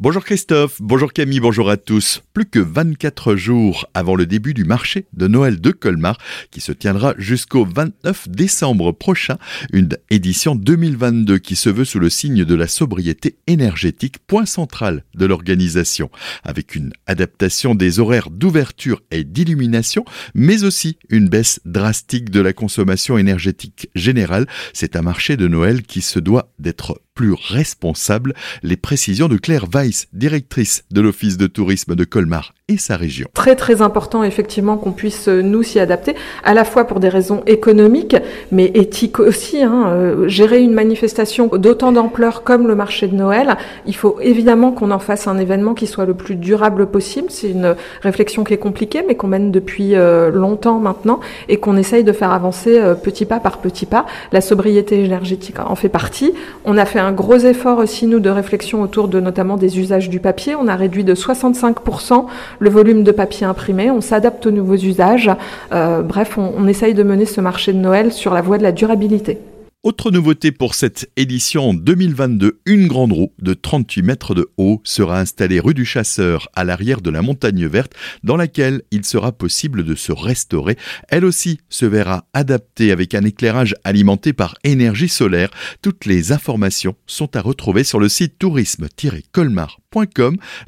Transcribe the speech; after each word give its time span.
Bonjour 0.00 0.24
Christophe, 0.24 0.82
bonjour 0.82 1.12
Camille, 1.12 1.38
bonjour 1.38 1.70
à 1.70 1.76
tous. 1.76 2.24
Plus 2.32 2.46
que 2.46 2.58
24 2.58 3.36
jours 3.36 3.86
avant 3.94 4.16
le 4.16 4.26
début 4.26 4.52
du 4.52 4.64
marché 4.64 5.06
de 5.12 5.28
Noël 5.28 5.60
de 5.60 5.70
Colmar 5.70 6.18
qui 6.50 6.60
se 6.60 6.72
tiendra 6.72 7.14
jusqu'au 7.16 7.64
29 7.64 8.28
décembre 8.28 8.90
prochain, 8.90 9.38
une 9.72 9.90
édition 10.10 10.56
2022 10.56 11.38
qui 11.38 11.54
se 11.54 11.70
veut 11.70 11.84
sous 11.84 12.00
le 12.00 12.10
signe 12.10 12.44
de 12.44 12.54
la 12.56 12.66
sobriété 12.66 13.36
énergétique, 13.46 14.18
point 14.26 14.46
central 14.46 15.04
de 15.14 15.26
l'organisation, 15.26 16.10
avec 16.42 16.74
une 16.74 16.92
adaptation 17.06 17.76
des 17.76 18.00
horaires 18.00 18.30
d'ouverture 18.30 19.00
et 19.12 19.22
d'illumination, 19.22 20.04
mais 20.34 20.64
aussi 20.64 20.98
une 21.08 21.28
baisse 21.28 21.60
drastique 21.64 22.30
de 22.30 22.40
la 22.40 22.52
consommation 22.52 23.16
énergétique 23.16 23.88
générale. 23.94 24.48
C'est 24.72 24.96
un 24.96 25.02
marché 25.02 25.36
de 25.36 25.46
Noël 25.46 25.82
qui 25.82 26.02
se 26.02 26.18
doit 26.18 26.52
d'être 26.58 27.00
plus 27.14 27.32
responsable. 27.32 28.34
Les 28.62 28.76
précisions 28.76 29.28
de 29.28 29.36
Claire 29.36 29.66
Weiss, 29.72 30.08
directrice 30.12 30.84
de 30.90 31.00
l'Office 31.00 31.36
de 31.36 31.46
tourisme 31.46 31.94
de 31.94 32.04
Colmar 32.04 32.54
et 32.68 32.78
sa 32.78 32.96
région. 32.96 33.28
Très 33.34 33.56
très 33.56 33.82
important 33.82 34.24
effectivement 34.24 34.78
qu'on 34.78 34.92
puisse 34.92 35.28
euh, 35.28 35.42
nous 35.42 35.62
s'y 35.62 35.78
adapter, 35.78 36.14
à 36.44 36.54
la 36.54 36.64
fois 36.64 36.84
pour 36.84 36.98
des 36.98 37.10
raisons 37.10 37.42
économiques, 37.46 38.16
mais 38.52 38.70
éthiques 38.72 39.20
aussi. 39.20 39.62
Hein. 39.62 39.84
Euh, 39.88 40.28
gérer 40.28 40.62
une 40.62 40.72
manifestation 40.72 41.48
d'autant 41.48 41.92
d'ampleur 41.92 42.42
comme 42.42 42.66
le 42.66 42.74
marché 42.74 43.06
de 43.06 43.14
Noël, 43.14 43.58
il 43.84 43.94
faut 43.94 44.16
évidemment 44.22 44.72
qu'on 44.72 44.92
en 44.92 44.98
fasse 44.98 45.28
un 45.28 45.36
événement 45.36 45.74
qui 45.74 45.86
soit 45.86 46.06
le 46.06 46.14
plus 46.14 46.36
durable 46.36 46.86
possible. 46.86 47.26
C'est 47.28 47.50
une 47.50 47.76
réflexion 48.00 48.44
qui 48.44 48.54
est 48.54 48.58
compliquée, 48.58 49.04
mais 49.06 49.14
qu'on 49.14 49.28
mène 49.28 49.50
depuis 49.52 49.94
euh, 49.94 50.30
longtemps 50.30 50.78
maintenant 50.78 51.20
et 51.50 51.58
qu'on 51.58 51.76
essaye 51.76 52.02
de 52.02 52.12
faire 52.12 52.32
avancer 52.32 52.80
petit 53.02 53.26
pas 53.26 53.40
par 53.40 53.58
petit 53.58 53.84
pas. 53.84 54.06
La 54.32 54.40
sobriété 54.40 55.04
énergétique 55.04 55.60
en 55.60 55.74
fait 55.74 55.90
partie. 55.90 56.32
On 56.64 56.78
a 56.78 56.86
fait 56.86 56.98
un 56.98 57.12
gros 57.12 57.36
effort 57.36 57.76
aussi 57.76 58.06
nous 58.06 58.20
de 58.20 58.30
réflexion 58.30 58.80
autour 58.80 59.08
de 59.08 59.20
notamment 59.20 59.58
des 59.58 59.78
usages 59.78 60.08
du 60.08 60.18
papier. 60.18 60.54
On 60.54 60.66
a 60.66 60.76
réduit 60.76 61.04
de 61.04 61.14
65% 61.14 62.24
le 62.58 62.70
volume 62.70 63.04
de 63.04 63.12
papier 63.12 63.46
imprimé, 63.46 63.90
on 63.90 64.00
s'adapte 64.00 64.46
aux 64.46 64.50
nouveaux 64.50 64.76
usages. 64.76 65.30
Euh, 65.72 66.02
bref, 66.02 66.38
on, 66.38 66.52
on 66.56 66.66
essaye 66.66 66.94
de 66.94 67.02
mener 67.02 67.26
ce 67.26 67.40
marché 67.40 67.72
de 67.72 67.78
Noël 67.78 68.12
sur 68.12 68.34
la 68.34 68.42
voie 68.42 68.58
de 68.58 68.62
la 68.62 68.72
durabilité. 68.72 69.38
Autre 69.84 70.10
nouveauté 70.10 70.50
pour 70.50 70.74
cette 70.74 71.10
édition 71.14 71.74
2022, 71.74 72.58
une 72.64 72.86
grande 72.86 73.12
roue 73.12 73.32
de 73.38 73.52
38 73.52 74.00
mètres 74.00 74.34
de 74.34 74.48
haut 74.56 74.80
sera 74.82 75.20
installée 75.20 75.60
rue 75.60 75.74
du 75.74 75.84
Chasseur 75.84 76.48
à 76.54 76.64
l'arrière 76.64 77.02
de 77.02 77.10
la 77.10 77.20
montagne 77.20 77.66
verte 77.66 77.92
dans 78.22 78.38
laquelle 78.38 78.80
il 78.92 79.04
sera 79.04 79.30
possible 79.30 79.84
de 79.84 79.94
se 79.94 80.10
restaurer. 80.10 80.78
Elle 81.10 81.26
aussi 81.26 81.60
se 81.68 81.84
verra 81.84 82.24
adaptée 82.32 82.92
avec 82.92 83.14
un 83.14 83.24
éclairage 83.24 83.74
alimenté 83.84 84.32
par 84.32 84.54
énergie 84.64 85.10
solaire. 85.10 85.50
Toutes 85.82 86.06
les 86.06 86.32
informations 86.32 86.96
sont 87.06 87.36
à 87.36 87.42
retrouver 87.42 87.84
sur 87.84 88.00
le 88.00 88.08
site 88.08 88.38
tourisme-colmar 88.38 89.80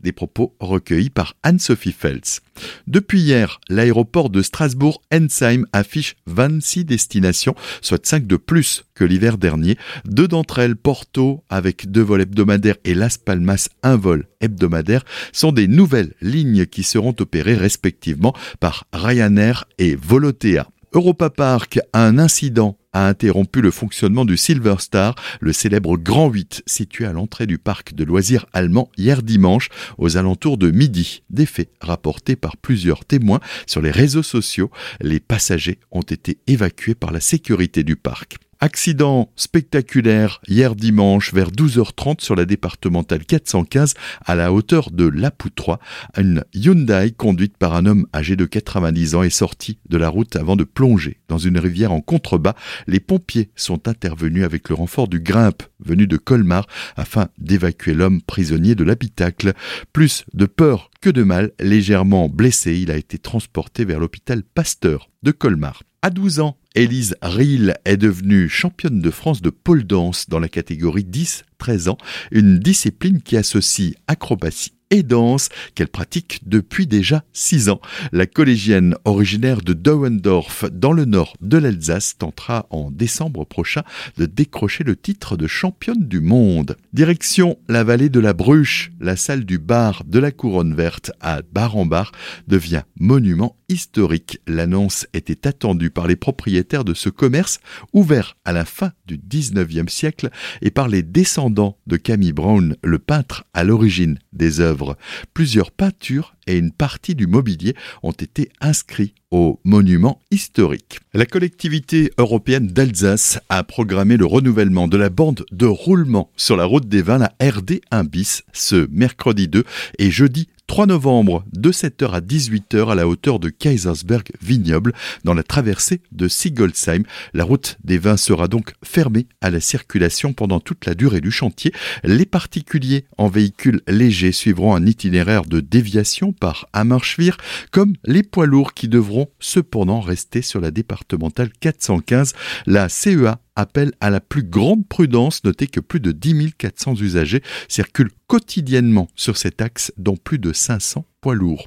des 0.02 0.12
propos 0.12 0.55
recueillis 0.60 1.10
par 1.10 1.34
Anne-Sophie 1.42 1.92
Feltz. 1.92 2.41
Depuis 2.86 3.20
hier, 3.20 3.60
l'aéroport 3.69 4.30
de 4.30 4.41
Strasbourg-Ensheim 4.41 5.66
affiche 5.72 6.16
26 6.27 6.84
destinations, 6.84 7.54
soit 7.82 8.04
5 8.06 8.27
de 8.27 8.36
plus 8.36 8.84
que 8.94 9.04
l'hiver 9.04 9.36
dernier. 9.36 9.77
Deux 10.04 10.28
d'entre 10.28 10.60
elles, 10.60 10.77
Porto 10.77 11.42
avec 11.48 11.91
deux 11.91 12.02
vols 12.02 12.22
hebdomadaires 12.22 12.77
et 12.84 12.94
Las 12.94 13.19
Palmas 13.19 13.69
un 13.82 13.97
vol 13.97 14.27
hebdomadaire, 14.41 15.04
sont 15.32 15.52
des 15.52 15.66
nouvelles 15.66 16.14
lignes 16.20 16.66
qui 16.66 16.82
seront 16.82 17.14
opérées 17.19 17.56
respectivement 17.56 18.34
par 18.60 18.84
Ryanair 18.92 19.64
et 19.78 19.97
Volotea. 19.97 20.69
Europa 20.92 21.30
Park 21.30 21.80
a 21.92 22.06
un 22.06 22.19
incident 22.19 22.78
a 22.97 23.08
interrompu 23.08 23.61
le 23.61 23.70
fonctionnement 23.70 24.25
du 24.25 24.39
Silver 24.39 24.77
Star, 24.78 25.16
le 25.41 25.52
célèbre 25.52 25.98
Grand 25.98 26.30
8 26.30 26.62
situé 26.64 27.05
à 27.05 27.12
l'entrée 27.12 27.47
du 27.47 27.58
parc 27.58 27.94
de 27.94 28.05
loisirs 28.05 28.47
allemand 28.55 28.91
hier 28.97 29.22
dimanche 29.22 29.69
aux 29.98 30.16
alentours 30.16 30.56
de 30.56 30.70
midi. 30.70 31.22
Des 31.28 31.44
faits 31.44 31.70
rapportés 31.83 32.36
par 32.36 32.56
plusieurs 32.56 33.05
témoins 33.05 33.41
sur 33.66 33.83
les 33.83 33.91
réseaux 33.91 34.22
sociaux. 34.22 34.70
Les 35.00 35.20
passagers 35.20 35.78
ont 35.91 36.00
été 36.00 36.38
évacués 36.47 36.94
par 36.94 37.12
la 37.12 37.20
sécurité 37.20 37.84
du 37.84 37.97
parc. 37.97 38.38
Accident 38.61 39.31
spectaculaire 39.37 40.41
hier 40.49 40.75
dimanche 40.75 41.34
vers 41.34 41.50
12h30 41.50 42.22
sur 42.22 42.34
la 42.34 42.47
départementale 42.47 43.25
415 43.27 43.93
à 44.25 44.34
la 44.34 44.50
hauteur 44.50 44.91
de 44.91 45.06
Lapoutroie. 45.06 45.78
Une 46.17 46.43
Hyundai 46.55 47.12
conduite 47.15 47.59
par 47.59 47.75
un 47.75 47.84
homme 47.84 48.06
âgé 48.15 48.34
de 48.34 48.47
90 48.47 49.15
ans 49.15 49.22
est 49.22 49.31
sortie 49.31 49.78
de 49.91 49.99
la 49.99 50.09
route 50.09 50.37
avant 50.37 50.56
de 50.56 50.65
plonger 50.65 51.21
dans 51.28 51.37
une 51.37 51.59
rivière 51.59 51.93
en 51.93 52.00
contrebas. 52.00 52.55
Les 52.87 53.00
pompiers 53.00 53.50
sont 53.56 53.89
intervenus 53.89 54.44
avec 54.44 54.71
le 54.71 54.75
renfort 54.75 55.09
du 55.09 55.21
Grimpe 55.21 55.62
venu 55.81 56.06
de 56.06 56.17
Colmar 56.17 56.67
afin 56.97 57.28
d'évacuer 57.37 57.93
l'homme 57.93 58.23
prisonnier 58.23 58.75
de 58.75 58.84
l'habitacle. 58.84 59.53
Plus 59.93 60.25
de 60.33 60.47
peur 60.47 60.91
que 61.03 61.11
de 61.11 61.23
mal, 61.23 61.53
légèrement 61.61 62.31
blessé, 62.31 62.78
il 62.78 62.91
a 62.91 62.97
été 62.97 63.19
transporté 63.19 63.84
vers 63.84 64.00
l'hôpital 64.00 64.43
Pasteur 64.43 65.11
de 65.23 65.31
Colmar. 65.31 65.83
À 66.03 66.11
12 66.11 66.41
ans, 66.41 66.56
Élise 66.76 67.16
Riel 67.22 67.78
est 67.87 67.97
devenue 67.97 68.50
championne 68.50 69.00
de 69.00 69.10
France 69.10 69.41
de 69.41 69.48
pole 69.48 69.84
dance 69.84 70.28
dans 70.28 70.38
la 70.38 70.50
catégorie 70.50 71.06
10-13 71.10 71.88
ans, 71.88 71.97
une 72.31 72.59
discipline 72.59 73.22
qui 73.22 73.38
associe 73.38 73.94
acrobatie 74.09 74.75
et 74.91 75.02
danse 75.02 75.48
qu'elle 75.74 75.88
pratique 75.88 76.41
depuis 76.47 76.86
déjà 76.86 77.24
six 77.32 77.69
ans. 77.69 77.80
La 78.12 78.26
collégienne 78.26 78.94
originaire 79.04 79.60
de 79.62 79.72
Dauendorf 79.72 80.70
dans 80.70 80.92
le 80.92 81.04
nord 81.04 81.34
de 81.41 81.58
l'Alsace 81.58 82.16
tentera 82.19 82.66
en 82.70 82.91
décembre 82.91 83.44
prochain 83.44 83.82
de 84.16 84.26
décrocher 84.26 84.84
le 84.84 84.96
titre 84.96 85.36
de 85.36 85.46
championne 85.46 86.06
du 86.06 86.20
monde. 86.20 86.76
Direction 86.92 87.58
la 87.69 87.84
vallée 87.84 88.08
de 88.08 88.20
la 88.20 88.32
Bruche, 88.32 88.92
la 89.00 89.16
salle 89.16 89.44
du 89.44 89.58
bar 89.58 90.04
de 90.06 90.19
la 90.19 90.30
Couronne 90.30 90.75
Verte 90.75 91.12
à 91.20 91.42
Bar-en-Bar 91.42 92.12
devient 92.46 92.82
monument 92.98 93.56
historique. 93.69 94.41
L'annonce 94.46 95.06
était 95.12 95.46
attendue 95.46 95.91
par 95.91 96.06
les 96.06 96.16
propriétaires 96.16 96.84
de 96.84 96.94
ce 96.94 97.08
commerce 97.08 97.58
ouvert 97.92 98.36
à 98.44 98.52
la 98.52 98.64
fin 98.64 98.92
du 99.06 99.19
19e 99.19 99.88
siècle 99.88 100.30
et 100.62 100.70
par 100.70 100.88
les 100.88 101.02
descendants 101.02 101.78
de 101.86 101.96
Camille 101.96 102.32
Brown, 102.32 102.76
le 102.82 102.98
peintre 102.98 103.44
à 103.54 103.64
l'origine 103.64 104.19
des 104.36 104.60
œuvres 104.60 104.97
Plusieurs 105.34 105.70
peintures 105.70 106.34
et 106.47 106.56
une 106.56 106.72
partie 106.72 107.14
du 107.14 107.26
mobilier 107.26 107.74
ont 108.02 108.12
été 108.12 108.50
inscrits 108.60 109.14
au 109.30 109.60
monument 109.64 110.20
historique. 110.30 111.00
La 111.12 111.26
collectivité 111.26 112.12
européenne 112.19 112.69
d'Alsace 112.69 113.41
a 113.48 113.62
programmé 113.64 114.16
le 114.16 114.26
renouvellement 114.26 114.88
de 114.88 114.96
la 114.96 115.10
bande 115.10 115.44
de 115.50 115.66
roulement 115.66 116.30
sur 116.36 116.56
la 116.56 116.64
route 116.64 116.88
des 116.88 117.02
vins, 117.02 117.19
la 117.19 117.32
RD1 117.41 118.06
bis, 118.06 118.44
ce 118.52 118.88
mercredi 118.91 119.48
2 119.48 119.64
et 119.98 120.10
jeudi 120.10 120.48
3 120.66 120.87
novembre 120.87 121.44
de 121.53 121.71
7h 121.71 122.10
à 122.10 122.21
18h 122.21 122.91
à 122.91 122.94
la 122.94 123.06
hauteur 123.06 123.38
de 123.38 123.50
Kaisersberg 123.50 124.28
Vignoble 124.43 124.93
dans 125.25 125.32
la 125.32 125.44
traversée 125.44 126.00
de 126.12 126.28
Sigolsheim. 126.28 127.04
La 127.34 127.44
route 127.44 127.78
des 127.84 127.99
vins 127.99 128.16
sera 128.16 128.49
donc 128.49 128.75
fermée 128.82 129.26
à 129.41 129.50
la 129.50 129.60
circulation 129.60 130.32
pendant 130.32 130.59
toute 130.59 130.84
la 130.84 130.94
durée 130.94 131.21
du 131.21 131.31
chantier. 131.31 131.72
Les 132.03 132.26
particuliers 132.26 133.05
en 133.16 133.28
véhicules 133.28 133.81
légers 133.87 134.32
suivront 134.32 134.75
un 134.75 134.84
itinéraire 134.87 135.44
de 135.44 135.60
déviation 135.60 136.32
par 136.32 136.69
Hammerschwir 136.72 137.37
comme 137.71 137.94
les 138.05 138.25
poids 138.25 138.47
lourds 138.47 138.75
qui 138.75 138.88
devront 138.88 139.28
cependant 139.38 140.00
rester 140.00 140.43
sur 140.43 140.60
la 140.60 140.72
départementale 140.72 141.50
415. 141.60 142.34
La 142.66 142.88
CEA 142.88 143.38
appelle 143.56 143.93
à 144.00 144.11
la 144.11 144.21
plus 144.21 144.43
grande 144.43 144.87
prudence. 144.87 145.43
Notez 145.44 145.67
que 145.67 145.81
plus 145.81 146.00
de 146.00 146.12
10 146.12 146.53
400 146.56 146.97
usagers 147.00 147.43
circulent 147.69 148.12
quotidiennement 148.27 149.09
sur 149.17 149.37
cet 149.37 149.61
axe, 149.61 149.93
dont 149.97 150.17
plus 150.17 150.39
de 150.39 150.53
500 150.53 151.05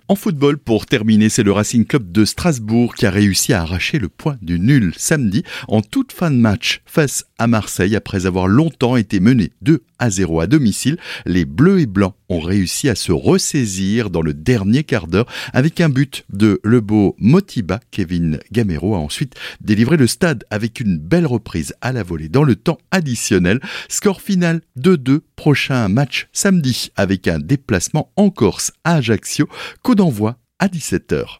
En 0.07 0.15
football, 0.15 0.57
pour 0.57 0.85
terminer, 0.85 1.27
c'est 1.27 1.43
le 1.43 1.51
Racing 1.51 1.85
Club 1.85 2.13
de 2.13 2.23
Strasbourg 2.23 2.95
qui 2.95 3.05
a 3.05 3.11
réussi 3.11 3.51
à 3.51 3.61
arracher 3.61 3.99
le 3.99 4.07
point 4.07 4.37
du 4.41 4.57
nul 4.57 4.93
samedi 4.95 5.43
en 5.67 5.81
toute 5.81 6.13
fin 6.13 6.31
de 6.31 6.37
match 6.37 6.81
face 6.85 7.25
à 7.37 7.47
Marseille 7.47 7.97
après 7.97 8.25
avoir 8.25 8.47
longtemps 8.47 8.95
été 8.95 9.19
mené 9.19 9.51
2 9.61 9.81
à 9.99 10.09
0 10.09 10.39
à 10.39 10.47
domicile. 10.47 10.97
Les 11.25 11.43
Bleus 11.43 11.81
et 11.81 11.85
Blancs 11.85 12.15
ont 12.29 12.39
réussi 12.39 12.87
à 12.87 12.95
se 12.95 13.11
ressaisir 13.11 14.09
dans 14.09 14.21
le 14.21 14.33
dernier 14.33 14.83
quart 14.83 15.07
d'heure 15.07 15.27
avec 15.51 15.81
un 15.81 15.89
but 15.89 16.23
de 16.31 16.61
le 16.63 16.79
beau 16.79 17.15
Motiba. 17.19 17.81
Kevin 17.91 18.39
Gamero 18.51 18.95
a 18.95 18.99
ensuite 18.99 19.35
délivré 19.59 19.97
le 19.97 20.07
stade 20.07 20.45
avec 20.49 20.79
une 20.79 20.97
belle 20.97 21.27
reprise 21.27 21.73
à 21.81 21.91
la 21.91 22.03
volée 22.03 22.29
dans 22.29 22.43
le 22.43 22.55
temps 22.55 22.77
additionnel. 22.91 23.59
Score 23.89 24.21
final 24.21 24.61
2-2. 24.79 25.19
Prochain 25.35 25.87
match 25.87 26.27
samedi 26.33 26.91
avec 26.95 27.27
un 27.27 27.39
déplacement 27.39 28.11
en 28.15 28.29
Corse 28.29 28.71
à 28.83 28.95
Ajaccio. 28.95 29.48
Coup 29.83 29.95
d'envoi 29.95 30.37
à 30.59 30.67
17h. 30.67 31.39